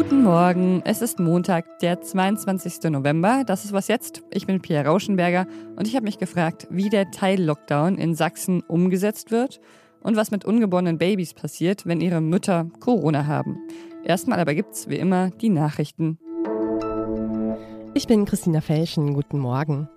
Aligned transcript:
Guten 0.00 0.22
Morgen, 0.22 0.80
es 0.86 1.02
ist 1.02 1.20
Montag, 1.20 1.78
der 1.80 2.00
22. 2.00 2.90
November. 2.90 3.44
Das 3.44 3.66
ist 3.66 3.74
was 3.74 3.86
jetzt. 3.86 4.22
Ich 4.30 4.46
bin 4.46 4.62
Pierre 4.62 4.86
Rauschenberger 4.86 5.46
und 5.76 5.86
ich 5.86 5.94
habe 5.94 6.04
mich 6.04 6.16
gefragt, 6.16 6.66
wie 6.70 6.88
der 6.88 7.10
Teil-Lockdown 7.10 7.98
in 7.98 8.14
Sachsen 8.14 8.62
umgesetzt 8.62 9.30
wird 9.30 9.60
und 10.00 10.16
was 10.16 10.30
mit 10.30 10.46
ungeborenen 10.46 10.96
Babys 10.96 11.34
passiert, 11.34 11.84
wenn 11.84 12.00
ihre 12.00 12.22
Mütter 12.22 12.70
Corona 12.80 13.26
haben. 13.26 13.58
Erstmal 14.02 14.40
aber 14.40 14.54
gibt's 14.54 14.88
wie 14.88 14.96
immer 14.96 15.28
die 15.32 15.50
Nachrichten. 15.50 16.18
Ich 17.92 18.06
bin 18.06 18.24
Christina 18.24 18.62
Felschen. 18.62 19.12
Guten 19.12 19.38
Morgen. 19.38 19.90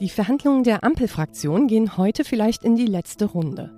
Die 0.00 0.08
Verhandlungen 0.08 0.64
der 0.64 0.82
Ampelfraktion 0.82 1.68
gehen 1.68 1.96
heute 1.96 2.24
vielleicht 2.24 2.64
in 2.64 2.74
die 2.74 2.86
letzte 2.86 3.26
Runde. 3.26 3.70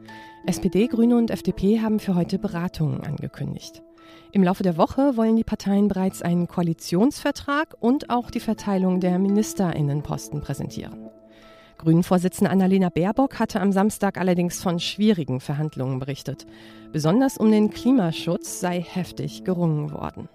SPD, 0.46 0.86
Grüne 0.86 1.18
und 1.18 1.30
FDP 1.30 1.80
haben 1.80 2.00
für 2.00 2.14
heute 2.14 2.38
Beratungen 2.38 3.02
angekündigt. 3.02 3.83
Im 4.33 4.42
Laufe 4.42 4.62
der 4.62 4.77
Woche 4.77 5.16
wollen 5.16 5.37
die 5.37 5.45
Parteien 5.45 5.88
bereits 5.88 6.23
einen 6.23 6.46
Koalitionsvertrag 6.48 7.74
und 7.80 8.10
auch 8.10 8.30
die 8.30 8.41
Verteilung 8.41 9.01
der 9.01 9.19
Ministerinnenposten 9.19 10.41
präsentieren. 10.41 11.10
Grünen-Vorsitzende 11.79 12.51
Annalena 12.51 12.88
Baerbock 12.88 13.38
hatte 13.38 13.60
am 13.60 13.73
Samstag 13.73 14.19
allerdings 14.19 14.62
von 14.62 14.80
schwierigen 14.80 15.41
Verhandlungen 15.41 15.98
berichtet. 15.98 16.46
Besonders 16.92 17.37
um 17.37 17.51
den 17.51 17.70
Klimaschutz 17.70 18.60
sei 18.60 18.80
heftig 18.80 19.45
gerungen 19.45 19.92
worden. 19.92 20.29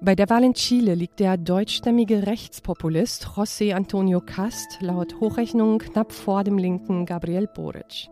Bei 0.00 0.14
der 0.14 0.30
Wahl 0.30 0.44
in 0.44 0.54
Chile 0.54 0.94
liegt 0.94 1.18
der 1.18 1.36
deutschstämmige 1.36 2.24
Rechtspopulist 2.28 3.30
José 3.34 3.74
Antonio 3.74 4.20
Cast 4.20 4.78
laut 4.80 5.18
Hochrechnung 5.18 5.78
knapp 5.78 6.12
vor 6.12 6.44
dem 6.44 6.56
linken 6.56 7.04
Gabriel 7.04 7.48
Boric. 7.48 8.08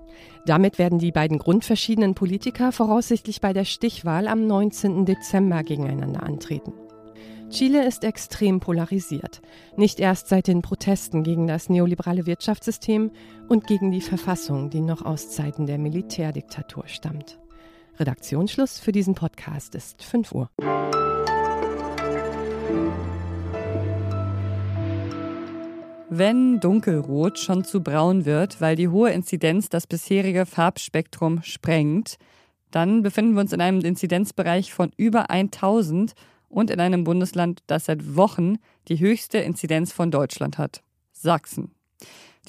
Damit 0.46 0.80
werden 0.80 0.98
die 0.98 1.12
beiden 1.12 1.38
grundverschiedenen 1.38 2.16
Politiker 2.16 2.72
voraussichtlich 2.72 3.40
bei 3.40 3.52
der 3.52 3.64
Stichwahl 3.64 4.26
am 4.26 4.48
19. 4.48 5.04
Dezember 5.04 5.62
gegeneinander 5.62 6.24
antreten. 6.24 6.72
Chile 7.50 7.86
ist 7.86 8.02
extrem 8.02 8.58
polarisiert, 8.58 9.40
nicht 9.76 10.00
erst 10.00 10.26
seit 10.26 10.48
den 10.48 10.62
Protesten 10.62 11.22
gegen 11.22 11.46
das 11.46 11.68
neoliberale 11.68 12.26
Wirtschaftssystem 12.26 13.12
und 13.48 13.68
gegen 13.68 13.92
die 13.92 14.00
Verfassung, 14.00 14.70
die 14.70 14.80
noch 14.80 15.04
aus 15.04 15.30
Zeiten 15.30 15.66
der 15.66 15.78
Militärdiktatur 15.78 16.88
stammt. 16.88 17.38
Redaktionsschluss 18.00 18.80
für 18.80 18.90
diesen 18.90 19.14
Podcast 19.14 19.76
ist 19.76 20.02
5 20.02 20.32
Uhr. 20.32 20.50
Wenn 26.18 26.60
dunkelrot 26.60 27.38
schon 27.38 27.62
zu 27.62 27.82
braun 27.82 28.24
wird, 28.24 28.62
weil 28.62 28.74
die 28.74 28.88
hohe 28.88 29.10
Inzidenz 29.10 29.68
das 29.68 29.86
bisherige 29.86 30.46
Farbspektrum 30.46 31.42
sprengt, 31.42 32.16
dann 32.70 33.02
befinden 33.02 33.34
wir 33.34 33.42
uns 33.42 33.52
in 33.52 33.60
einem 33.60 33.80
Inzidenzbereich 33.80 34.72
von 34.72 34.92
über 34.96 35.28
1000 35.28 36.14
und 36.48 36.70
in 36.70 36.80
einem 36.80 37.04
Bundesland, 37.04 37.60
das 37.66 37.84
seit 37.84 38.16
Wochen 38.16 38.56
die 38.88 38.98
höchste 38.98 39.36
Inzidenz 39.36 39.92
von 39.92 40.10
Deutschland 40.10 40.56
hat, 40.56 40.82
Sachsen. 41.12 41.72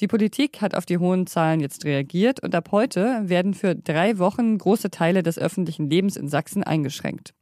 Die 0.00 0.08
Politik 0.08 0.62
hat 0.62 0.74
auf 0.74 0.86
die 0.86 0.96
hohen 0.96 1.26
Zahlen 1.26 1.60
jetzt 1.60 1.84
reagiert 1.84 2.42
und 2.42 2.54
ab 2.54 2.70
heute 2.72 3.20
werden 3.24 3.52
für 3.52 3.74
drei 3.74 4.18
Wochen 4.18 4.56
große 4.56 4.90
Teile 4.90 5.22
des 5.22 5.38
öffentlichen 5.38 5.90
Lebens 5.90 6.16
in 6.16 6.28
Sachsen 6.28 6.64
eingeschränkt. 6.64 7.34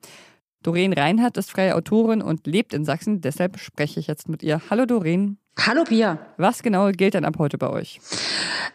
Doreen 0.64 0.92
Reinhardt 0.92 1.36
ist 1.36 1.52
freie 1.52 1.76
Autorin 1.76 2.20
und 2.20 2.48
lebt 2.48 2.74
in 2.74 2.84
Sachsen, 2.84 3.20
deshalb 3.20 3.60
spreche 3.60 4.00
ich 4.00 4.08
jetzt 4.08 4.28
mit 4.28 4.42
ihr. 4.42 4.60
Hallo 4.70 4.86
Doreen. 4.86 5.38
Hallo 5.58 5.84
Pia. 5.84 6.18
Was 6.36 6.62
genau 6.62 6.90
gilt 6.90 7.14
denn 7.14 7.24
ab 7.24 7.36
heute 7.38 7.58
bei 7.58 7.68
euch? 7.70 7.98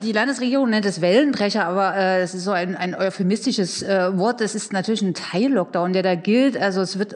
Die 0.01 0.11
Landesregierung 0.11 0.69
nennt 0.69 0.85
es 0.85 0.99
Wellenbrecher, 0.99 1.65
aber 1.65 1.95
äh, 1.95 2.21
es 2.21 2.33
ist 2.33 2.43
so 2.43 2.51
ein, 2.51 2.75
ein 2.75 2.95
euphemistisches 2.95 3.83
äh, 3.83 4.17
Wort. 4.17 4.41
Es 4.41 4.55
ist 4.55 4.73
natürlich 4.73 5.03
ein 5.03 5.13
Teil-Lockdown, 5.13 5.93
der 5.93 6.01
da 6.01 6.15
gilt. 6.15 6.57
Also 6.57 6.81
es 6.81 6.97
wird 6.97 7.15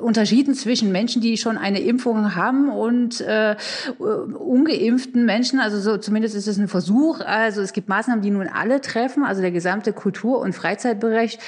unterschieden 0.00 0.54
zwischen 0.54 0.92
Menschen, 0.92 1.22
die 1.22 1.36
schon 1.36 1.58
eine 1.58 1.80
Impfung 1.80 2.34
haben 2.34 2.68
und 2.70 3.20
äh, 3.20 3.56
ungeimpften 3.98 5.24
Menschen. 5.24 5.60
Also 5.60 5.80
so 5.80 5.96
zumindest 5.96 6.34
ist 6.34 6.46
es 6.46 6.58
ein 6.58 6.68
Versuch. 6.68 7.20
Also 7.20 7.60
es 7.60 7.72
gibt 7.72 7.88
Maßnahmen, 7.88 8.22
die 8.22 8.30
nun 8.30 8.48
alle 8.48 8.80
treffen. 8.80 9.24
Also 9.24 9.40
der 9.40 9.50
gesamte 9.50 9.92
Kultur- 9.92 10.40
und 10.40 10.54
Freizeitbereich 10.54 11.38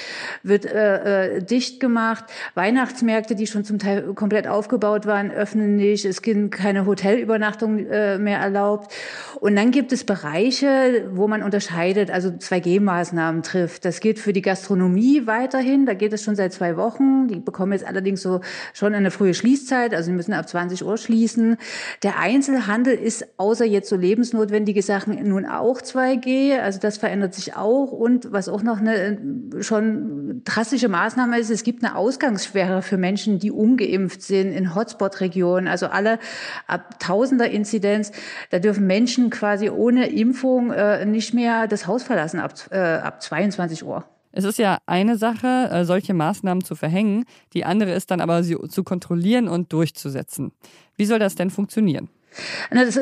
wird 0.42 0.64
äh, 0.66 1.36
äh, 1.36 1.42
dicht 1.42 1.80
gemacht. 1.80 2.24
Weihnachtsmärkte, 2.54 3.34
die 3.34 3.46
schon 3.46 3.64
zum 3.64 3.78
Teil 3.78 4.14
komplett 4.14 4.46
aufgebaut 4.46 5.06
waren, 5.06 5.30
öffnen 5.30 5.76
nicht. 5.76 6.04
Es 6.04 6.22
gibt 6.22 6.52
keine 6.52 6.86
Hotelübernachtung 6.86 7.86
äh, 7.86 8.19
mehr 8.19 8.38
erlaubt. 8.38 8.92
Und 9.40 9.56
dann 9.56 9.70
gibt 9.70 9.92
es 9.92 10.04
Bereiche, 10.04 11.08
wo 11.12 11.28
man 11.28 11.42
unterscheidet, 11.42 12.10
also 12.10 12.28
2G-Maßnahmen 12.28 13.42
trifft. 13.42 13.84
Das 13.84 14.00
geht 14.00 14.19
für 14.19 14.32
die 14.32 14.42
Gastronomie 14.42 15.26
weiterhin. 15.26 15.86
Da 15.86 15.94
geht 15.94 16.12
es 16.12 16.22
schon 16.22 16.36
seit 16.36 16.52
zwei 16.52 16.76
Wochen. 16.76 17.28
Die 17.28 17.36
bekommen 17.36 17.72
jetzt 17.72 17.86
allerdings 17.86 18.19
so 18.20 18.41
schon 18.72 18.94
eine 18.94 19.10
frühe 19.10 19.34
Schließzeit. 19.34 19.94
Also 19.94 20.06
sie 20.06 20.12
müssen 20.12 20.32
ab 20.32 20.48
20 20.48 20.84
Uhr 20.84 20.97
schließen. 20.97 21.56
Der 22.03 22.19
Einzelhandel 22.19 22.94
ist 22.94 23.26
außer 23.38 23.64
jetzt 23.64 23.88
so 23.88 23.97
lebensnotwendige 23.97 24.82
Sachen 24.82 25.22
nun 25.28 25.47
auch 25.47 25.81
2G. 25.81 26.58
Also 26.58 26.78
das 26.81 26.98
verändert 26.98 27.34
sich 27.34 27.56
auch. 27.56 27.92
Und 27.92 28.32
was 28.32 28.48
auch 28.48 28.62
noch 28.62 28.81
eine 28.81 29.19
schon 29.60 30.42
drastische 30.44 30.88
Maßnahme 30.88 31.38
ist, 31.38 31.50
es 31.50 31.64
gibt 31.64 31.84
eine 31.84 31.97
Ausgangssperre 31.97 32.82
für 32.82 32.97
Menschen, 32.97 33.38
die 33.38 33.50
ungeimpft 33.50 34.22
sind 34.22 34.52
in 34.52 34.75
Hotspot-Regionen. 34.75 35.69
Also 35.69 35.87
alle 35.87 36.19
ab 36.66 36.98
Tausender 37.00 37.50
Inzidenz. 37.50 38.12
Da 38.50 38.58
dürfen 38.58 38.87
Menschen 38.87 39.31
quasi 39.31 39.70
ohne 39.70 40.08
Impfung 40.08 40.70
äh, 40.70 41.04
nicht 41.04 41.34
mehr 41.34 41.66
das 41.66 41.87
Haus 41.87 42.02
verlassen 42.02 42.41
ab, 42.41 42.54
äh, 42.70 42.78
ab 42.78 43.22
22 43.22 43.84
Uhr. 43.84 44.04
Es 44.32 44.44
ist 44.44 44.58
ja 44.58 44.78
eine 44.86 45.16
Sache, 45.16 45.68
äh, 45.70 45.84
solche 45.84 46.14
Maßnahmen 46.14 46.64
zu 46.64 46.74
verhängen. 46.74 47.24
Die 47.52 47.64
andere 47.64 47.92
ist 47.92 48.10
dann 48.10 48.20
aber, 48.20 48.42
sie 48.42 48.56
zu 48.68 48.84
kontrollieren 48.84 49.48
und 49.48 49.72
durchzusetzen. 49.72 50.52
Wie 50.96 51.06
soll 51.06 51.18
das 51.18 51.34
denn 51.34 51.50
funktionieren? 51.50 52.08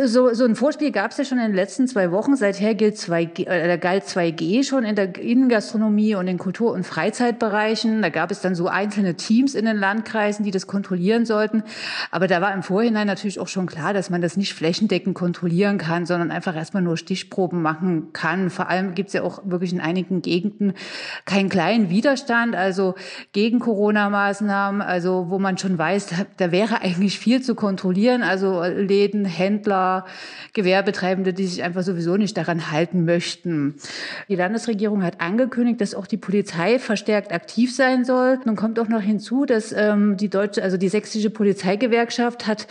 So, 0.06 0.33
so 0.33 0.44
ein 0.44 0.56
Vorspiel 0.56 0.91
gab 0.91 1.11
es 1.11 1.19
ja 1.19 1.25
schon 1.25 1.39
in 1.39 1.49
den 1.49 1.55
letzten 1.55 1.87
zwei 1.87 2.11
Wochen. 2.11 2.34
Seither 2.37 2.75
gilt 2.75 2.97
2G, 2.97 3.47
äh, 3.47 3.77
galt 3.78 4.05
2G 4.05 4.65
schon 4.65 4.84
in 4.84 4.97
der 4.97 5.19
Innengastronomie 5.19 6.15
und 6.15 6.27
in 6.28 6.39
Kultur- 6.39 6.72
und 6.72 6.84
Freizeitbereichen. 6.84 8.00
Da 8.00 8.09
gab 8.09 8.31
es 8.31 8.41
dann 8.41 8.55
so 8.55 8.69
einzelne 8.69 9.17
Teams 9.17 9.55
in 9.55 9.67
den 9.67 9.77
Landkreisen, 9.77 10.44
die 10.44 10.50
das 10.50 10.67
kontrollieren 10.67 11.27
sollten. 11.27 11.62
Aber 12.11 12.27
da 12.27 12.41
war 12.41 12.55
im 12.55 12.62
Vorhinein 12.62 13.06
natürlich 13.06 13.38
auch 13.38 13.49
schon 13.49 13.67
klar, 13.67 13.93
dass 13.93 14.09
man 14.09 14.22
das 14.22 14.38
nicht 14.38 14.55
flächendeckend 14.55 15.15
kontrollieren 15.15 15.77
kann, 15.77 16.06
sondern 16.06 16.31
einfach 16.31 16.56
erstmal 16.56 16.83
nur 16.83 16.97
Stichproben 16.97 17.61
machen 17.61 18.15
kann. 18.15 18.49
Vor 18.49 18.71
allem 18.71 18.94
gibt 18.94 19.09
es 19.09 19.12
ja 19.12 19.22
auch 19.22 19.43
wirklich 19.44 19.75
in 19.75 19.81
einigen 19.81 20.22
Gegenden 20.22 20.72
keinen 21.27 21.50
kleinen 21.50 21.91
Widerstand, 21.91 22.56
also 22.56 22.94
gegen 23.33 23.59
Corona-Maßnahmen, 23.59 24.81
also 24.81 25.27
wo 25.28 25.38
man 25.38 25.59
schon 25.59 25.77
weiß, 25.77 26.15
da 26.38 26.50
wäre 26.50 26.81
eigentlich 26.81 27.19
viel 27.19 27.43
zu 27.43 27.55
kontrollieren. 27.55 28.22
Also 28.22 28.62
Läden 28.62 29.18
Läden, 29.19 29.25
Händler, 29.25 30.05
Gewerbetreibende, 30.53 31.33
die 31.33 31.47
sich 31.47 31.62
einfach 31.62 31.83
sowieso 31.83 32.17
nicht 32.17 32.37
daran 32.37 32.71
halten 32.71 33.05
möchten. 33.05 33.75
Die 34.29 34.37
Landesregierung 34.37 35.03
hat 35.03 35.21
angekündigt, 35.21 35.81
dass 35.81 35.95
auch 35.95 36.06
die 36.06 36.17
Polizei 36.17 36.79
verstärkt 36.79 37.33
aktiv 37.33 37.75
sein 37.75 38.05
soll. 38.05 38.39
Nun 38.45 38.56
kommt 38.56 38.79
auch 38.79 38.89
noch 38.89 39.03
hinzu, 39.03 39.45
dass 39.45 39.73
ähm, 39.73 40.17
die 40.17 40.29
deutsche, 40.29 40.62
also 40.62 40.77
die 40.77 40.89
sächsische 40.89 41.31
Polizeigewerkschaft 41.31 42.47
hat 42.47 42.67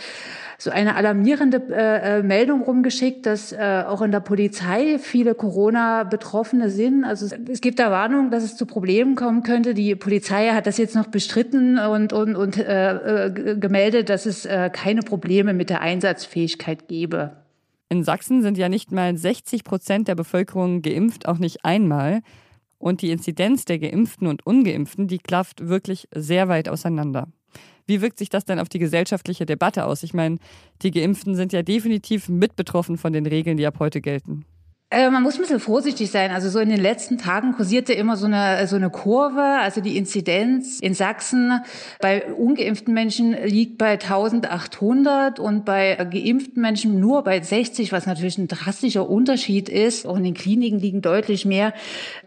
so 0.60 0.70
eine 0.70 0.96
alarmierende 0.96 1.62
äh, 1.70 2.18
äh, 2.18 2.22
Meldung 2.24 2.62
rumgeschickt, 2.62 3.26
dass 3.26 3.52
äh, 3.52 3.84
auch 3.86 4.02
in 4.02 4.10
der 4.10 4.18
Polizei 4.18 4.98
viele 4.98 5.36
Corona-Betroffene 5.36 6.68
sind. 6.68 7.04
Also 7.04 7.32
es, 7.48 7.60
gibt 7.60 7.78
da 7.78 7.92
Warnung, 7.92 8.32
dass 8.32 8.42
es 8.42 8.56
zu 8.56 8.66
Problemen 8.66 9.14
kommen 9.14 9.44
könnte. 9.44 9.72
Die 9.72 9.94
Polizei 9.94 10.48
hat 10.48 10.66
das 10.66 10.76
jetzt 10.76 10.96
noch 10.96 11.06
bestritten 11.06 11.78
und, 11.78 12.12
und, 12.12 12.34
und 12.34 12.58
äh, 12.58 13.26
äh 13.26 13.56
gemeldet, 13.56 14.08
dass 14.08 14.26
es 14.26 14.46
äh, 14.46 14.68
keine 14.72 15.02
Probleme 15.02 15.54
mit 15.54 15.70
der 15.70 15.80
Einsatzfähigkeit 15.80 16.88
gebe. 16.88 17.36
In 17.88 18.02
Sachsen 18.02 18.42
sind 18.42 18.58
ja 18.58 18.68
nicht 18.68 18.90
mal 18.90 19.16
60 19.16 19.62
Prozent 19.62 20.08
der 20.08 20.16
Bevölkerung 20.16 20.82
geimpft, 20.82 21.28
auch 21.28 21.38
nicht 21.38 21.64
einmal. 21.64 22.20
Und 22.78 23.02
die 23.02 23.12
Inzidenz 23.12 23.64
der 23.64 23.78
Geimpften 23.78 24.26
und 24.26 24.44
Ungeimpften, 24.44 25.06
die 25.06 25.18
klafft 25.18 25.68
wirklich 25.68 26.08
sehr 26.12 26.48
weit 26.48 26.68
auseinander. 26.68 27.28
Wie 27.88 28.02
wirkt 28.02 28.18
sich 28.18 28.28
das 28.28 28.44
denn 28.44 28.60
auf 28.60 28.68
die 28.68 28.78
gesellschaftliche 28.78 29.46
Debatte 29.46 29.86
aus? 29.86 30.02
Ich 30.02 30.12
meine, 30.12 30.36
die 30.82 30.90
Geimpften 30.90 31.34
sind 31.34 31.54
ja 31.54 31.62
definitiv 31.62 32.28
mit 32.28 32.54
betroffen 32.54 32.98
von 32.98 33.14
den 33.14 33.24
Regeln, 33.24 33.56
die 33.56 33.66
ab 33.66 33.78
heute 33.78 34.02
gelten. 34.02 34.44
Äh, 34.90 35.10
man 35.10 35.22
muss 35.22 35.34
ein 35.34 35.42
bisschen 35.42 35.60
vorsichtig 35.60 36.10
sein. 36.10 36.30
Also 36.30 36.48
so 36.48 36.60
in 36.60 36.70
den 36.70 36.80
letzten 36.80 37.18
Tagen 37.18 37.52
kursierte 37.52 37.92
immer 37.92 38.16
so 38.16 38.24
eine, 38.24 38.66
so 38.66 38.76
eine 38.76 38.88
Kurve. 38.88 39.42
Also 39.42 39.82
die 39.82 39.98
Inzidenz 39.98 40.80
in 40.80 40.94
Sachsen 40.94 41.60
bei 42.00 42.32
ungeimpften 42.32 42.94
Menschen 42.94 43.32
liegt 43.44 43.76
bei 43.76 43.92
1800 43.92 45.40
und 45.40 45.66
bei 45.66 45.94
geimpften 46.10 46.62
Menschen 46.62 47.00
nur 47.00 47.22
bei 47.22 47.38
60, 47.38 47.92
was 47.92 48.06
natürlich 48.06 48.38
ein 48.38 48.48
drastischer 48.48 49.10
Unterschied 49.10 49.68
ist. 49.68 50.06
Auch 50.06 50.16
in 50.16 50.24
den 50.24 50.32
Kliniken 50.32 50.78
liegen 50.78 51.02
deutlich 51.02 51.44
mehr 51.44 51.74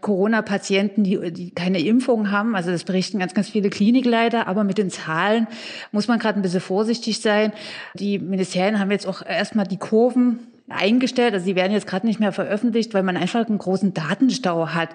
Corona-Patienten, 0.00 1.02
die, 1.02 1.32
die 1.32 1.50
keine 1.50 1.80
Impfung 1.80 2.30
haben. 2.30 2.54
Also 2.54 2.70
das 2.70 2.84
berichten 2.84 3.18
ganz, 3.18 3.34
ganz 3.34 3.48
viele 3.48 3.70
Klinikleiter. 3.70 4.46
Aber 4.46 4.62
mit 4.62 4.78
den 4.78 4.90
Zahlen 4.90 5.48
muss 5.90 6.06
man 6.06 6.20
gerade 6.20 6.38
ein 6.38 6.42
bisschen 6.42 6.60
vorsichtig 6.60 7.20
sein. 7.22 7.52
Die 7.94 8.20
Ministerien 8.20 8.78
haben 8.78 8.92
jetzt 8.92 9.08
auch 9.08 9.26
erstmal 9.26 9.66
die 9.66 9.78
Kurven 9.78 10.51
eingestellt. 10.68 11.34
Also 11.34 11.44
sie 11.44 11.56
werden 11.56 11.72
jetzt 11.72 11.86
gerade 11.86 12.06
nicht 12.06 12.20
mehr 12.20 12.32
veröffentlicht, 12.32 12.94
weil 12.94 13.02
man 13.02 13.16
einfach 13.16 13.46
einen 13.46 13.58
großen 13.58 13.94
Datenstau 13.94 14.68
hat 14.68 14.90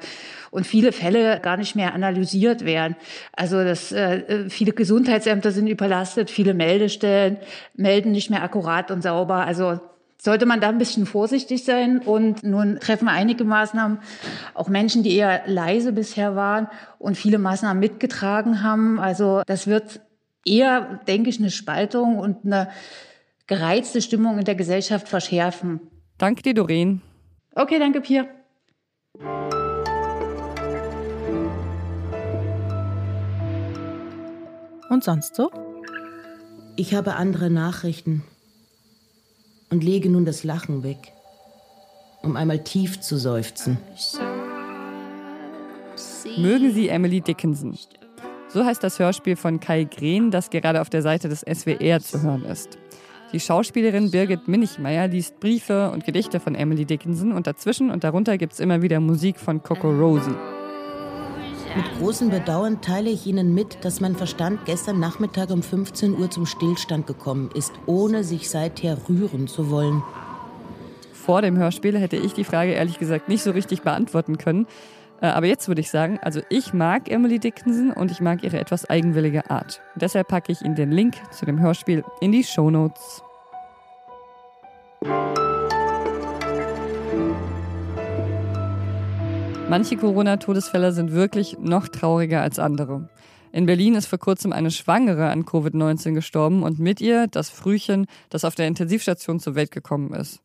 und 0.52 0.66
viele 0.66 0.92
Fälle 0.92 1.40
gar 1.40 1.58
nicht 1.58 1.76
mehr 1.76 1.94
analysiert 1.94 2.66
werden. 2.66 2.96
Also 3.34 3.64
das, 3.64 3.92
äh, 3.92 4.50
viele 4.50 4.74
Gesundheitsämter 4.74 5.52
sind 5.52 5.68
überlastet, 5.68 6.32
viele 6.32 6.54
Meldestellen 6.54 7.38
melden 7.76 8.12
nicht 8.12 8.30
mehr 8.30 8.44
akkurat 8.44 8.92
und 8.92 9.04
sauber. 9.04 9.46
Also 9.46 9.80
sollte 10.20 10.46
man 10.46 10.60
da 10.60 10.70
ein 10.70 10.78
bisschen 10.78 11.06
vorsichtig 11.06 11.64
sein. 11.64 12.00
Und 12.00 12.44
nun 12.44 12.80
treffen 12.80 13.08
einige 13.08 13.44
Maßnahmen 13.44 14.00
auch 14.54 14.68
Menschen, 14.68 15.04
die 15.04 15.16
eher 15.16 15.44
leise 15.46 15.94
bisher 15.94 16.36
waren 16.36 16.68
und 17.00 17.18
viele 17.18 17.38
Maßnahmen 17.38 17.80
mitgetragen 17.80 18.64
haben. 18.64 19.00
Also 19.00 19.42
das 19.46 19.68
wird 19.68 20.02
eher, 20.46 21.02
denke 21.08 21.30
ich, 21.30 21.40
eine 21.40 21.52
Spaltung 21.52 22.18
und 22.18 22.46
eine 22.46 22.70
gereizte 23.48 24.02
Stimmung 24.02 24.38
in 24.38 24.46
der 24.46 24.56
Gesellschaft 24.56 25.08
verschärfen. 25.08 25.80
Danke 26.18 26.44
dir, 26.44 26.54
Doreen. 26.54 27.02
Okay, 27.56 27.80
danke, 27.80 28.02
Pia. 28.02 28.28
Und 34.90 35.04
sonst 35.04 35.36
so? 35.36 35.50
Ich 36.76 36.94
habe 36.94 37.16
andere 37.16 37.50
Nachrichten 37.50 38.24
und 39.70 39.84
lege 39.84 40.10
nun 40.10 40.26
das 40.26 40.44
Lachen 40.44 40.84
weg, 40.84 41.14
um 42.22 42.36
einmal 42.36 42.64
tief 42.64 43.00
zu 43.00 43.18
seufzen. 43.18 43.78
Mögen 46.38 46.72
Sie 46.74 46.90
Emily 46.90 47.22
Dickinson. 47.22 47.78
So 48.50 48.64
heißt 48.64 48.84
das 48.84 49.00
Hörspiel 49.00 49.36
von 49.36 49.60
Kai 49.60 49.86
Green, 49.86 50.32
das 50.32 50.50
gerade 50.50 50.82
auf 50.82 50.90
der 50.90 51.02
Seite 51.02 51.28
des 51.28 51.42
SWR 51.42 52.00
zu 52.00 52.22
hören 52.22 52.46
ist. 52.46 52.78
Die 53.34 53.42
Schauspielerin 53.42 54.10
Birgit 54.12 54.48
Minichmeier 54.48 55.10
liest 55.10 55.42
Briefe 55.42 55.92
und 55.92 56.06
Gedichte 56.06 56.40
von 56.40 56.56
Emily 56.56 56.86
Dickinson 56.86 57.34
und 57.34 57.46
dazwischen 57.46 57.92
und 57.92 58.06
darunter 58.06 58.38
gibt 58.38 58.54
es 58.54 58.62
immer 58.62 58.82
wieder 58.82 59.02
Musik 59.02 59.38
von 59.38 59.62
Coco 59.62 59.90
Rosie. 59.90 60.36
Mit 61.76 61.86
großem 62.00 62.30
Bedauern 62.30 62.80
teile 62.80 63.10
ich 63.10 63.28
Ihnen 63.28 63.54
mit, 63.54 63.84
dass 63.84 64.00
mein 64.00 64.16
Verstand 64.16 64.62
gestern 64.66 65.02
Nachmittag 65.02 65.50
um 65.50 65.62
15 65.62 66.18
Uhr 66.18 66.30
zum 66.30 66.46
Stillstand 66.46 67.06
gekommen 67.06 67.50
ist, 67.54 67.74
ohne 67.86 68.24
sich 68.24 68.50
seither 68.50 68.98
rühren 69.10 69.48
zu 69.48 69.70
wollen. 69.70 70.02
Vor 71.12 71.42
dem 71.42 71.58
Hörspiel 71.58 72.00
hätte 72.00 72.16
ich 72.16 72.32
die 72.32 72.46
Frage 72.46 72.72
ehrlich 72.72 72.98
gesagt 72.98 73.28
nicht 73.28 73.44
so 73.44 73.52
richtig 73.52 73.82
beantworten 73.82 74.38
können. 74.38 74.68
Äh, 75.22 75.28
aber 75.28 75.48
jetzt 75.48 75.68
würde 75.68 75.82
ich 75.82 75.90
sagen, 75.90 76.20
also 76.22 76.42
ich 76.50 76.74
mag 76.74 77.10
Emily 77.10 77.40
Dickinson 77.40 77.92
und 77.92 78.12
ich 78.12 78.22
mag 78.22 78.44
ihre 78.44 78.60
etwas 78.60 78.90
eigenwillige 78.90 79.50
Art. 79.50 79.82
deshalb 79.96 80.28
packe 80.28 80.52
ich 80.52 80.62
Ihnen 80.62 80.76
den 80.76 80.92
Link 80.92 81.16
zu 81.32 81.46
dem 81.46 81.60
Hörspiel 81.60 82.04
in 82.22 82.32
die 82.32 82.44
Show 82.44 82.70
Notes. 82.70 83.24
Manche 89.70 89.98
Corona-Todesfälle 89.98 90.94
sind 90.94 91.12
wirklich 91.12 91.58
noch 91.60 91.90
trauriger 91.90 92.42
als 92.42 92.58
andere. 92.58 93.10
In 93.52 93.66
Berlin 93.66 93.96
ist 93.96 94.06
vor 94.06 94.20
kurzem 94.20 94.54
eine 94.54 94.72
Schwangere 94.72 95.30
an 95.30 95.44
Covid-19 95.44 96.14
gestorben 96.14 96.64
und 96.64 96.80
mit 96.80 97.02
ihr 97.02 97.28
das 97.28 97.50
Frühchen, 97.50 98.06
das 98.30 98.46
auf 98.46 98.56
der 98.56 98.68
Intensivstation 98.68 99.40
zur 99.40 99.56
Welt 99.56 99.72
gekommen 99.72 100.14
ist. 100.14 100.42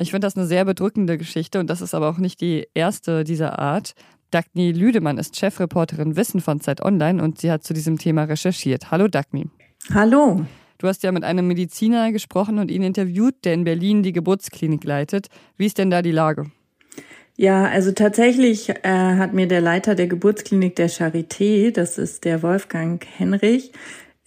Ich 0.00 0.12
finde 0.12 0.26
das 0.26 0.36
eine 0.36 0.46
sehr 0.46 0.64
bedrückende 0.64 1.18
Geschichte 1.18 1.58
und 1.58 1.68
das 1.68 1.80
ist 1.80 1.92
aber 1.92 2.08
auch 2.08 2.18
nicht 2.18 2.40
die 2.40 2.68
erste 2.72 3.24
dieser 3.24 3.58
Art. 3.58 3.94
Dagny 4.30 4.70
Lüdemann 4.70 5.18
ist 5.18 5.36
Chefreporterin 5.36 6.14
Wissen 6.14 6.40
von 6.40 6.60
Zeit 6.60 6.80
Online 6.80 7.20
und 7.20 7.40
sie 7.40 7.50
hat 7.50 7.64
zu 7.64 7.74
diesem 7.74 7.98
Thema 7.98 8.22
recherchiert. 8.22 8.92
Hallo 8.92 9.08
Dagny. 9.08 9.48
Hallo. 9.92 10.46
Du 10.78 10.86
hast 10.86 11.02
ja 11.02 11.10
mit 11.10 11.24
einem 11.24 11.48
Mediziner 11.48 12.12
gesprochen 12.12 12.60
und 12.60 12.70
ihn 12.70 12.82
interviewt, 12.82 13.44
der 13.44 13.54
in 13.54 13.64
Berlin 13.64 14.04
die 14.04 14.12
Geburtsklinik 14.12 14.84
leitet. 14.84 15.26
Wie 15.56 15.66
ist 15.66 15.78
denn 15.78 15.90
da 15.90 16.00
die 16.00 16.12
Lage? 16.12 16.44
Ja, 17.34 17.64
also 17.64 17.90
tatsächlich 17.90 18.68
äh, 18.68 18.76
hat 18.84 19.34
mir 19.34 19.48
der 19.48 19.60
Leiter 19.60 19.96
der 19.96 20.06
Geburtsklinik 20.06 20.76
der 20.76 20.90
Charité, 20.90 21.72
das 21.72 21.98
ist 21.98 22.24
der 22.24 22.44
Wolfgang 22.44 23.04
Henrich, 23.16 23.72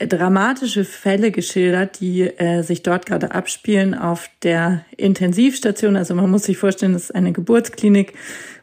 dramatische 0.08 0.86
Fälle 0.86 1.32
geschildert, 1.32 2.00
die 2.00 2.22
äh, 2.22 2.62
sich 2.62 2.84
dort 2.84 3.06
gerade 3.06 3.32
abspielen 3.32 3.94
auf 3.94 4.30
der 4.44 4.86
Intensivstation. 4.98 5.96
Also 5.96 6.16
man 6.16 6.30
muss 6.30 6.44
sich 6.44 6.58
vorstellen, 6.58 6.94
das 6.94 7.06
ist 7.06 7.16
eine 7.16 7.32
Geburtsklinik, 7.32 8.14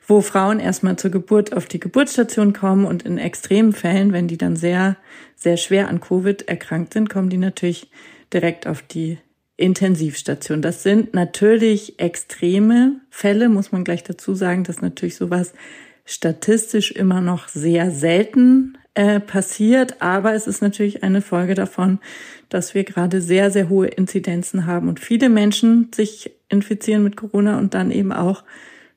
wo 0.06 0.20
Frauen 0.20 0.58
erstmal 0.58 0.96
zur 0.96 1.11
Geburt 1.11 1.52
auf 1.52 1.67
die 1.67 1.81
Geburtsstation 1.81 2.52
kommen 2.52 2.87
und 2.87 3.02
in 3.05 3.19
extremen 3.19 3.73
Fällen, 3.73 4.12
wenn 4.12 4.26
die 4.26 4.38
dann 4.38 4.56
sehr, 4.56 4.96
sehr 5.37 5.56
schwer 5.56 5.88
an 5.88 6.00
Covid 6.00 6.49
erkrankt 6.49 6.94
sind, 6.94 7.11
kommen 7.11 7.29
die 7.29 7.37
natürlich 7.37 7.90
direkt 8.32 8.67
auf 8.67 8.82
die 8.82 9.19
Intensivstation. 9.58 10.62
Das 10.62 10.82
sind 10.82 11.14
natürlich 11.14 11.99
extreme 11.99 13.00
Fälle, 13.11 13.49
muss 13.49 13.73
man 13.73 13.85
gleich 13.85 14.05
dazu 14.05 14.35
sagen, 14.35 14.64
dass 14.64 14.81
natürlich 14.81 15.17
sowas 15.17 15.52
statistisch 16.06 16.90
immer 16.93 17.20
noch 17.20 17.49
sehr 17.49 17.90
selten 17.90 18.79
äh, 18.99 19.21
passiert, 19.21 20.03
aber 20.03 20.35
es 20.35 20.49
ist 20.49 20.61
natürlich 20.61 21.05
eine 21.05 21.23
Folge 21.23 21.55
davon, 21.55 22.00
dass 22.49 22.75
wir 22.75 22.83
gerade 22.83 23.23
sehr, 23.23 23.53
sehr 23.53 23.69
hohe 23.69 23.87
Inzidenzen 23.87 24.67
haben 24.67 24.89
und 24.89 24.99
viele 24.99 25.29
Menschen 25.29 25.93
sich 25.95 26.33
infizieren 26.49 27.05
mit 27.05 27.17
Corona 27.17 27.59
und 27.59 27.75
dann 27.75 27.93
eben 27.93 28.12
auch 28.12 28.43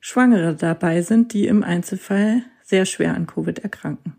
Schwangere 0.00 0.56
dabei 0.56 1.02
sind, 1.02 1.32
die 1.32 1.46
im 1.46 1.62
Einzelfall 1.62 2.42
sehr 2.64 2.84
schwer 2.84 3.14
an 3.14 3.28
Covid 3.28 3.60
erkranken. 3.60 4.14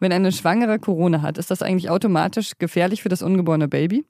Wenn 0.00 0.10
eine 0.10 0.32
Schwangere 0.32 0.80
Corona 0.80 1.22
hat, 1.22 1.38
ist 1.38 1.52
das 1.52 1.62
eigentlich 1.62 1.88
automatisch 1.88 2.58
gefährlich 2.58 3.04
für 3.04 3.08
das 3.08 3.22
ungeborene 3.22 3.68
Baby? 3.68 4.04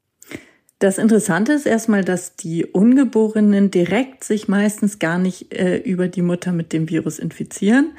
Das 0.79 0.97
Interessante 0.97 1.53
ist 1.53 1.67
erstmal, 1.67 2.05
dass 2.05 2.37
die 2.37 2.65
Ungeborenen 2.65 3.71
direkt 3.71 4.25
sich 4.25 4.49
meistens 4.49 4.99
gar 4.99 5.19
nicht 5.19 5.53
äh, 5.53 5.77
über 5.77 6.09
die 6.09 6.23
Mutter 6.23 6.53
mit 6.53 6.73
dem 6.73 6.89
Virus 6.89 7.19
infizieren. 7.19 7.91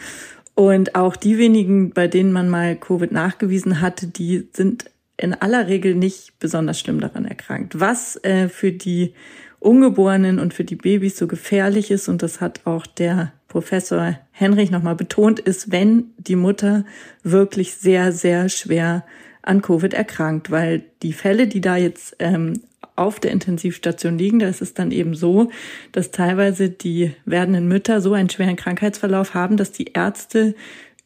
Und 0.55 0.95
auch 0.95 1.15
die 1.15 1.37
wenigen, 1.37 1.91
bei 1.91 2.07
denen 2.07 2.31
man 2.31 2.49
mal 2.49 2.75
Covid 2.75 3.11
nachgewiesen 3.11 3.81
hatte, 3.81 4.07
die 4.07 4.47
sind 4.53 4.85
in 5.17 5.33
aller 5.33 5.67
Regel 5.67 5.95
nicht 5.95 6.39
besonders 6.39 6.79
schlimm 6.79 6.99
daran 6.99 7.25
erkrankt. 7.25 7.79
Was 7.79 8.21
äh, 8.23 8.49
für 8.49 8.71
die 8.71 9.13
Ungeborenen 9.59 10.39
und 10.39 10.53
für 10.53 10.63
die 10.63 10.75
Babys 10.75 11.17
so 11.17 11.27
gefährlich 11.27 11.91
ist, 11.91 12.09
und 12.09 12.23
das 12.23 12.41
hat 12.41 12.61
auch 12.65 12.87
der 12.87 13.31
Professor 13.47 14.17
Henrich 14.31 14.71
nochmal 14.71 14.95
betont, 14.95 15.39
ist, 15.39 15.71
wenn 15.71 16.11
die 16.17 16.35
Mutter 16.35 16.85
wirklich 17.21 17.75
sehr, 17.75 18.11
sehr 18.11 18.49
schwer 18.49 19.05
an 19.43 19.61
Covid 19.61 19.93
erkrankt, 19.93 20.49
weil 20.49 20.83
die 21.03 21.13
Fälle, 21.13 21.47
die 21.47 21.61
da 21.61 21.77
jetzt 21.77 22.15
ähm, 22.19 22.53
auf 22.95 23.19
der 23.19 23.31
Intensivstation 23.31 24.17
liegen. 24.17 24.39
Da 24.39 24.47
ist 24.47 24.61
es 24.61 24.73
dann 24.73 24.91
eben 24.91 25.15
so, 25.15 25.49
dass 25.91 26.11
teilweise 26.11 26.69
die 26.69 27.13
werdenden 27.25 27.67
Mütter 27.67 28.01
so 28.01 28.13
einen 28.13 28.29
schweren 28.29 28.55
Krankheitsverlauf 28.55 29.33
haben, 29.33 29.57
dass 29.57 29.71
die 29.71 29.91
Ärzte 29.93 30.55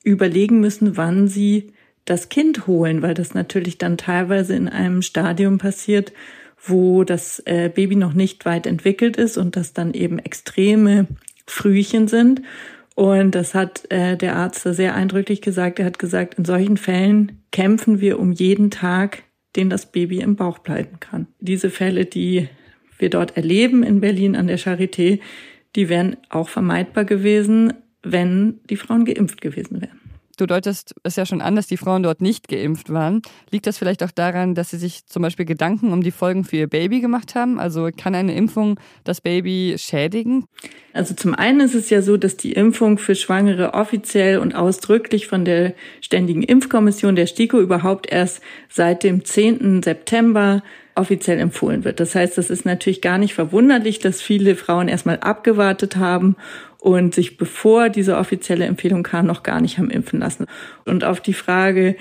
überlegen 0.03 0.59
müssen, 0.59 0.97
wann 0.97 1.27
sie 1.27 1.73
das 2.05 2.29
Kind 2.29 2.67
holen, 2.67 3.01
weil 3.01 3.15
das 3.15 3.33
natürlich 3.33 3.77
dann 3.77 3.97
teilweise 3.97 4.55
in 4.55 4.69
einem 4.69 5.01
Stadium 5.01 5.57
passiert, 5.57 6.13
wo 6.63 7.03
das 7.03 7.41
äh, 7.45 7.69
Baby 7.69 7.95
noch 7.95 8.13
nicht 8.13 8.45
weit 8.45 8.67
entwickelt 8.67 9.17
ist 9.17 9.37
und 9.37 9.55
das 9.55 9.73
dann 9.73 9.93
eben 9.93 10.19
extreme 10.19 11.07
Frühchen 11.47 12.07
sind. 12.07 12.41
Und 12.95 13.35
das 13.35 13.53
hat 13.53 13.91
äh, 13.91 14.15
der 14.15 14.35
Arzt 14.35 14.61
sehr 14.63 14.95
eindrücklich 14.95 15.41
gesagt. 15.41 15.79
Er 15.79 15.85
hat 15.85 15.99
gesagt, 15.99 16.35
in 16.35 16.45
solchen 16.45 16.77
Fällen 16.77 17.43
kämpfen 17.51 17.99
wir 17.99 18.19
um 18.19 18.31
jeden 18.31 18.71
Tag, 18.71 19.23
den 19.55 19.69
das 19.69 19.91
Baby 19.91 20.19
im 20.19 20.35
Bauch 20.35 20.59
bleiben 20.59 20.99
kann. 20.99 21.27
Diese 21.39 21.69
Fälle, 21.69 22.05
die 22.05 22.47
wir 22.97 23.09
dort 23.09 23.37
erleben 23.37 23.83
in 23.83 24.01
Berlin 24.01 24.35
an 24.35 24.47
der 24.47 24.59
Charité, 24.59 25.19
die 25.75 25.89
wären 25.89 26.17
auch 26.29 26.49
vermeidbar 26.49 27.05
gewesen, 27.05 27.73
wenn 28.03 28.59
die 28.69 28.77
Frauen 28.77 29.05
geimpft 29.05 29.41
gewesen 29.41 29.81
wären. 29.81 29.99
Du 30.35 30.45
deutest 30.45 30.95
es 31.03 31.15
ja 31.15 31.25
schon 31.25 31.41
an, 31.41 31.55
dass 31.55 31.67
die 31.67 31.77
Frauen 31.77 32.03
dort 32.03 32.21
nicht 32.21 32.47
geimpft 32.47 32.91
waren. 32.91 33.21
Liegt 33.51 33.67
das 33.67 33.77
vielleicht 33.77 34.03
auch 34.03 34.11
daran, 34.11 34.55
dass 34.55 34.71
sie 34.71 34.77
sich 34.77 35.05
zum 35.05 35.21
Beispiel 35.21 35.45
Gedanken 35.45 35.91
um 35.93 36.03
die 36.03 36.11
Folgen 36.11 36.43
für 36.43 36.57
ihr 36.57 36.67
Baby 36.67 36.99
gemacht 36.99 37.35
haben? 37.35 37.59
Also 37.59 37.89
kann 37.95 38.15
eine 38.15 38.35
Impfung 38.35 38.79
das 39.03 39.21
Baby 39.21 39.75
schädigen? 39.77 40.45
Also 40.93 41.13
zum 41.13 41.35
einen 41.35 41.59
ist 41.59 41.75
es 41.75 41.89
ja 41.89 42.01
so, 42.01 42.17
dass 42.17 42.37
die 42.37 42.53
Impfung 42.53 42.97
für 42.97 43.15
Schwangere 43.15 43.73
offiziell 43.73 44.39
und 44.39 44.55
ausdrücklich 44.55 45.27
von 45.27 45.45
der 45.45 45.73
Ständigen 46.01 46.43
Impfkommission 46.43 47.15
der 47.15 47.27
STIKO 47.27 47.59
überhaupt 47.59 48.11
erst 48.11 48.41
seit 48.69 49.03
dem 49.03 49.25
10. 49.25 49.83
September 49.83 50.63
offiziell 50.95 51.39
empfohlen 51.39 51.83
wird. 51.83 51.99
Das 51.99 52.15
heißt, 52.15 52.37
es 52.37 52.49
ist 52.49 52.65
natürlich 52.65 53.01
gar 53.01 53.17
nicht 53.17 53.33
verwunderlich, 53.33 53.99
dass 53.99 54.21
viele 54.21 54.55
Frauen 54.55 54.87
erstmal 54.87 55.19
abgewartet 55.19 55.97
haben 55.97 56.37
und 56.85 57.15
sich 57.15 57.35
bevor 57.35 57.89
diese 57.89 58.15
offizielle 58.15 58.65
Empfehlung 58.65 59.01
kam, 59.01 59.25
noch 59.25 59.41
gar 59.41 59.59
nicht 59.59 59.79
haben 59.79 59.89
impfen 59.89 60.19
lassen. 60.19 60.45
Und 60.85 61.03
auf 61.03 61.19
die 61.19 61.33
Frage 61.33 61.95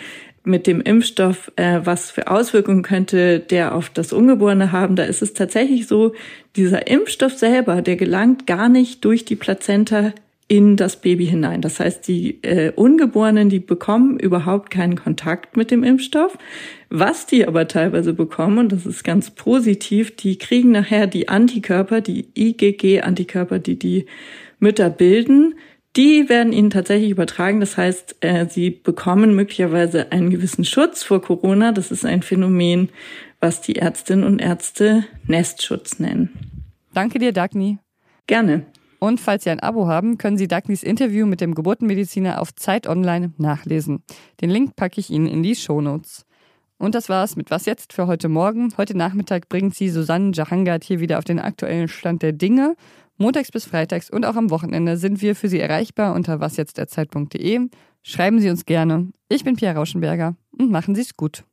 mit 0.45 0.67
dem 0.67 0.83
Impfstoff, 0.83 1.51
äh, 1.57 1.81
was 1.85 2.11
für 2.11 2.29
Auswirkungen 2.29 2.83
könnte 2.83 3.41
der 3.41 3.75
auf 3.75 3.89
das 3.89 4.13
Ungeborene 4.13 4.73
haben, 4.73 4.95
da 4.95 5.05
ist 5.05 5.23
es 5.23 5.33
tatsächlich 5.33 5.87
so, 5.87 6.13
dieser 6.55 6.87
Impfstoff 6.87 7.33
selber, 7.33 7.81
der 7.81 7.97
gelangt 7.97 8.47
gar 8.47 8.69
nicht 8.69 9.03
durch 9.07 9.25
die 9.25 9.37
Plazenta 9.37 10.13
in 10.49 10.77
das 10.77 11.01
Baby 11.01 11.27
hinein. 11.27 11.63
Das 11.63 11.81
heißt, 11.81 12.07
die 12.07 12.43
äh, 12.43 12.71
Ungeborenen, 12.77 13.49
die 13.49 13.61
bekommen 13.61 14.19
überhaupt 14.19 14.71
keinen 14.71 14.97
Kontakt 14.97 15.57
mit 15.57 15.71
dem 15.71 15.83
Impfstoff. 15.83 16.37
Was 16.91 17.25
die 17.25 17.49
aber 17.49 17.67
teilweise 17.67 18.13
bekommen, 18.13 18.59
und 18.59 18.73
das 18.73 18.85
ist 18.85 19.03
ganz 19.03 19.31
positiv, 19.31 20.15
die 20.15 20.37
kriegen 20.37 20.73
nachher 20.73 21.07
die 21.07 21.31
Antikörper, 21.31 22.03
die 22.03 22.27
IgG-Antikörper, 22.35 23.59
die 23.59 23.79
die 23.79 24.07
Mütter 24.65 24.89
bilden, 24.89 25.55
die 25.95 26.29
werden 26.29 26.53
ihnen 26.53 26.71
tatsächlich 26.71 27.11
übertragen. 27.11 27.61
Das 27.61 27.77
heißt, 27.77 28.17
äh, 28.21 28.47
sie 28.49 28.71
bekommen 28.71 29.37
möglicherweise 29.37 30.11
einen 30.11 30.31
gewissen 30.31 30.65
Schutz 30.65 31.05
vor 31.05 31.23
Corona. 31.23 31.71
Das 31.71 31.93
ist 31.93 32.05
ein 32.05 32.23
Phänomen, 32.23 32.89
was 33.41 33.61
die 33.61 33.77
Ärztinnen 33.77 34.25
und 34.25 34.41
Ärzte 34.41 35.05
Nestschutz 35.27 36.01
nennen. 36.01 36.31
Danke 36.95 37.19
dir, 37.19 37.33
Dagny. 37.33 37.79
Gerne. 38.27 38.65
Und 38.99 39.21
falls 39.21 39.45
Sie 39.45 39.51
ein 39.51 39.61
Abo 39.61 39.87
haben, 39.87 40.17
können 40.17 40.39
Sie 40.39 40.49
Dagnys 40.49 40.83
Interview 40.83 41.27
mit 41.27 41.43
dem 41.43 41.55
Geburtenmediziner 41.55 42.41
auf 42.41 42.55
Zeit 42.55 42.87
Online 42.87 43.33
nachlesen. 43.37 44.03
Den 44.41 44.49
Link 44.49 44.77
packe 44.77 44.99
ich 44.99 45.11
Ihnen 45.11 45.27
in 45.27 45.43
die 45.43 45.55
Shownotes. 45.55 46.25
Und 46.79 46.95
das 46.95 47.09
war's 47.09 47.37
mit 47.37 47.51
Was 47.51 47.67
jetzt 47.67 47.93
für 47.93 48.07
heute 48.07 48.29
Morgen. 48.29 48.73
Heute 48.79 48.97
Nachmittag 48.97 49.49
bringt 49.49 49.75
Sie 49.75 49.91
Susanne 49.91 50.33
Jahangard 50.33 50.85
hier 50.85 51.01
wieder 51.01 51.19
auf 51.19 51.25
den 51.25 51.39
aktuellen 51.39 51.89
Stand 51.89 52.23
der 52.23 52.33
Dinge. 52.33 52.77
Montags 53.17 53.53
bis 53.53 53.65
freitags 53.65 54.11
und 54.11 54.27
auch 54.27 54.35
am 54.35 54.51
Wochenende 54.51 54.97
sind 54.97 55.23
wir 55.23 55.37
für 55.37 55.49
Sie 55.49 55.61
erreichbar 55.61 56.15
unter 56.15 56.41
wasjetztderzeit.de. 56.41 57.69
Schreiben 58.03 58.41
Sie 58.41 58.51
uns 58.51 58.67
gerne. 58.67 59.13
Ich 59.29 59.45
bin 59.45 59.55
Pierre 59.55 59.77
Rauschenberger 59.77 60.35
und 60.59 60.73
machen 60.73 60.97
Sie 60.97 61.03
es 61.03 61.17
gut. 61.17 61.45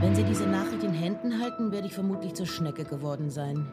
Wenn 0.00 0.14
Sie 0.16 0.24
diese 0.24 0.48
Nachricht 0.48 0.82
in 0.82 0.92
Händen 0.92 1.40
halten, 1.40 1.70
werde 1.70 1.86
ich 1.86 1.94
vermutlich 1.94 2.34
zur 2.34 2.46
Schnecke 2.46 2.84
geworden 2.84 3.30
sein. 3.30 3.72